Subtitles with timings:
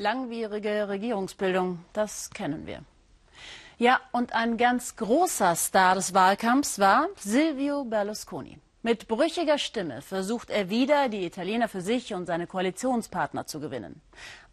[0.00, 2.80] Langwierige Regierungsbildung, das kennen wir.
[3.76, 8.58] Ja, und ein ganz großer Star des Wahlkampfs war Silvio Berlusconi.
[8.80, 14.00] Mit brüchiger Stimme versucht er wieder, die Italiener für sich und seine Koalitionspartner zu gewinnen.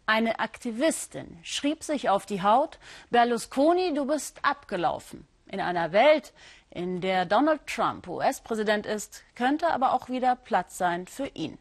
[0.04, 2.78] Eine Aktivistin schrieb sich auf die Haut,
[3.08, 5.26] Berlusconi, du bist abgelaufen.
[5.46, 6.34] In einer Welt,
[6.68, 11.56] in der Donald Trump US-Präsident ist, könnte aber auch wieder Platz sein für ihn.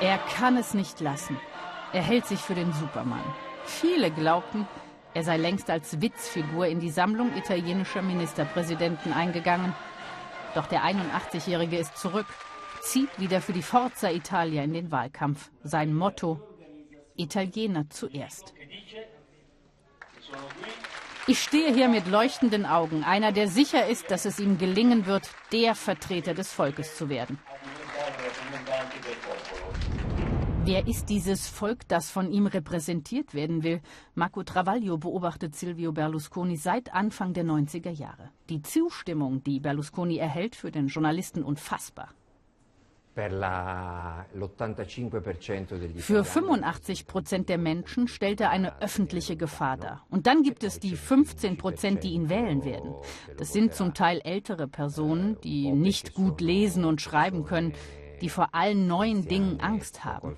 [0.00, 1.38] Er kann es nicht lassen.
[1.92, 3.24] Er hält sich für den Supermann.
[3.64, 4.68] Viele glaubten,
[5.14, 9.74] er sei längst als Witzfigur in die Sammlung italienischer Ministerpräsidenten eingegangen.
[10.54, 12.26] Doch der 81-Jährige ist zurück,
[12.82, 15.50] zieht wieder für die Forza Italia in den Wahlkampf.
[15.62, 16.40] Sein Motto:
[17.16, 18.52] Italiener zuerst.
[21.26, 25.30] Ich stehe hier mit leuchtenden Augen, einer, der sicher ist, dass es ihm gelingen wird,
[25.50, 27.38] der Vertreter des Volkes zu werden.
[30.66, 33.80] Wer ist dieses Volk, das von ihm repräsentiert werden will?
[34.16, 38.30] Marco Travaglio beobachtet Silvio Berlusconi seit Anfang der 90er Jahre.
[38.48, 42.08] Die Zustimmung, die Berlusconi erhält, für den Journalisten unfassbar.
[43.14, 43.30] Für
[46.24, 50.04] 85 Prozent der Menschen stellt er eine öffentliche Gefahr dar.
[50.10, 52.92] Und dann gibt es die 15 Prozent, die ihn wählen werden.
[53.38, 57.72] Das sind zum Teil ältere Personen, die nicht gut lesen und schreiben können,
[58.20, 60.36] die vor allen neuen Dingen Angst haben.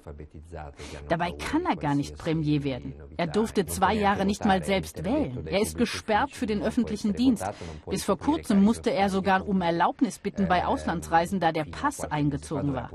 [1.09, 2.95] Dabei kann er gar nicht Premier werden.
[3.17, 5.47] Er durfte zwei Jahre nicht mal selbst wählen.
[5.47, 7.45] Er ist gesperrt für den öffentlichen Dienst.
[7.87, 12.75] Bis vor kurzem musste er sogar um Erlaubnis bitten bei Auslandsreisen, da der Pass eingezogen
[12.75, 12.91] war.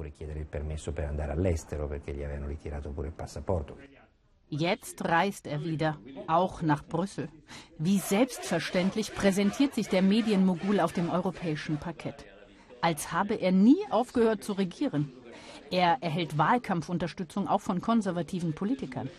[4.50, 5.98] Jetzt reist er wieder,
[6.28, 7.30] auch nach Brüssel.
[7.80, 12.26] Wie selbstverständlich präsentiert sich der Medienmogul auf dem europäischen Parkett
[12.84, 15.12] als habe er nie aufgehört zu regieren.
[15.72, 19.10] Er erhält Wahlkampfunterstützung auch von konservativen Politikern.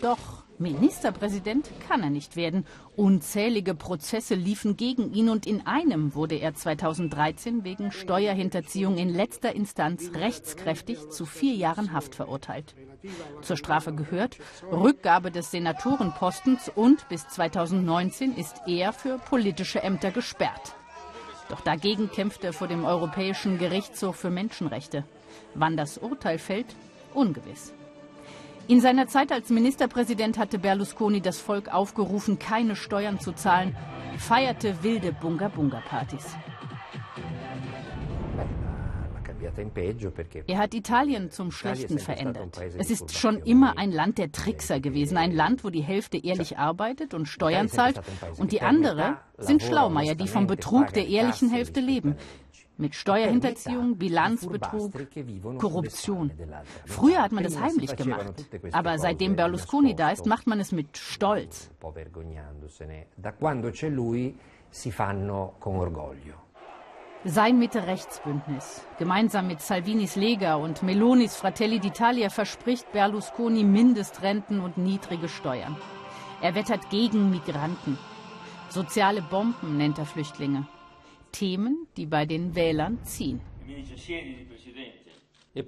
[0.00, 2.64] Doch Ministerpräsident kann er nicht werden.
[2.96, 9.54] Unzählige Prozesse liefen gegen ihn und in einem wurde er 2013 wegen Steuerhinterziehung in letzter
[9.54, 12.74] Instanz rechtskräftig zu vier Jahren Haft verurteilt.
[13.42, 14.38] Zur Strafe gehört
[14.70, 20.77] Rückgabe des Senatorenpostens und bis 2019 ist er für politische Ämter gesperrt.
[21.48, 25.04] Doch dagegen kämpft er vor dem Europäischen Gerichtshof für Menschenrechte.
[25.54, 26.66] Wann das Urteil fällt,
[27.14, 27.72] ungewiss.
[28.66, 33.74] In seiner Zeit als Ministerpräsident hatte Berlusconi das Volk aufgerufen, keine Steuern zu zahlen,
[34.18, 36.36] feierte wilde Bunga-Bunga-Partys.
[40.46, 42.60] Er hat Italien zum Schlechten verändert.
[42.76, 46.58] Es ist schon immer ein Land der Trickser gewesen, ein Land, wo die Hälfte ehrlich
[46.58, 48.00] arbeitet und Steuern zahlt
[48.38, 52.16] und die andere sind Schlaumeier, die vom Betrug der ehrlichen Hälfte leben.
[52.80, 54.92] Mit Steuerhinterziehung, Bilanzbetrug,
[55.58, 56.30] Korruption.
[56.86, 58.46] Früher hat man das heimlich gemacht.
[58.70, 61.70] Aber seitdem Berlusconi da ist, macht man es mit Stolz.
[63.16, 64.32] Da quando c'è lui
[64.70, 66.47] si fanno con orgoglio.
[67.24, 75.28] Sein Mitte-Rechts-Bündnis, gemeinsam mit Salvinis Lega und Melonis Fratelli d'Italia, verspricht Berlusconi Mindestrenten und niedrige
[75.28, 75.76] Steuern.
[76.40, 77.98] Er wettert gegen Migranten.
[78.68, 80.68] Soziale Bomben nennt er Flüchtlinge.
[81.32, 83.40] Themen, die bei den Wählern ziehen.
[85.54, 85.64] E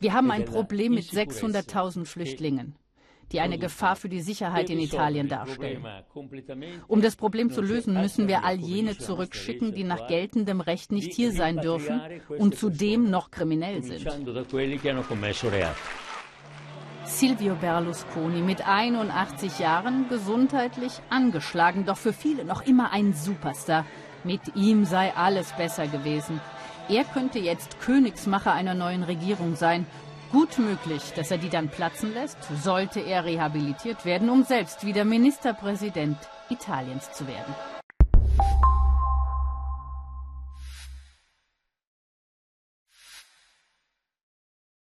[0.00, 2.74] Wir haben ein Problem mit 600.000 Flüchtlingen
[3.32, 5.84] die eine Gefahr für die Sicherheit in Italien darstellen.
[6.88, 11.12] Um das Problem zu lösen, müssen wir all jene zurückschicken, die nach geltendem Recht nicht
[11.14, 12.00] hier sein dürfen
[12.38, 14.06] und zudem noch kriminell sind.
[17.04, 23.84] Silvio Berlusconi mit 81 Jahren gesundheitlich angeschlagen, doch für viele noch immer ein Superstar.
[24.22, 26.40] Mit ihm sei alles besser gewesen.
[26.88, 29.86] Er könnte jetzt Königsmacher einer neuen Regierung sein
[30.32, 35.04] Gut möglich, dass er die dann platzen lässt, sollte er rehabilitiert werden, um selbst wieder
[35.04, 36.18] Ministerpräsident
[36.48, 37.54] Italiens zu werden.